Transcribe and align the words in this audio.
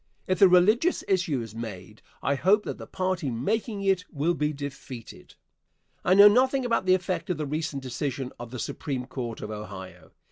If 0.25 0.39
the 0.39 0.49
religious 0.49 1.03
issue 1.07 1.43
is 1.43 1.53
made, 1.53 2.01
I 2.23 2.33
hope 2.33 2.63
that 2.63 2.79
the 2.79 2.87
party 2.87 3.29
making 3.29 3.83
it 3.83 4.03
will 4.11 4.33
be 4.33 4.51
defeated. 4.51 5.35
I 6.03 6.15
know 6.15 6.27
nothing 6.27 6.65
about 6.65 6.87
the 6.87 6.95
effect 6.95 7.29
of 7.29 7.37
the 7.37 7.45
recent 7.45 7.83
decision 7.83 8.31
of 8.39 8.49
the 8.49 8.57
Supreme 8.57 9.05
Court 9.05 9.41
of 9.41 9.51
Ohio. 9.51 10.09